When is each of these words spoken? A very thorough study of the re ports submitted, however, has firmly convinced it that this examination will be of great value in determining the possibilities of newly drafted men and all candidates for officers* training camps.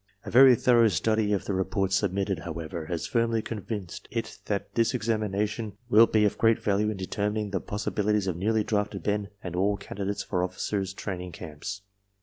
A 0.25 0.31
very 0.31 0.55
thorough 0.55 0.87
study 0.87 1.31
of 1.31 1.45
the 1.45 1.53
re 1.53 1.63
ports 1.63 1.95
submitted, 1.97 2.39
however, 2.39 2.87
has 2.87 3.05
firmly 3.05 3.43
convinced 3.43 4.07
it 4.09 4.39
that 4.45 4.73
this 4.73 4.95
examination 4.95 5.73
will 5.89 6.07
be 6.07 6.25
of 6.25 6.39
great 6.39 6.57
value 6.57 6.89
in 6.89 6.97
determining 6.97 7.51
the 7.51 7.61
possibilities 7.61 8.25
of 8.25 8.35
newly 8.35 8.63
drafted 8.63 9.05
men 9.05 9.27
and 9.43 9.55
all 9.55 9.77
candidates 9.77 10.23
for 10.23 10.43
officers* 10.43 10.91
training 10.91 11.33
camps. 11.33 11.83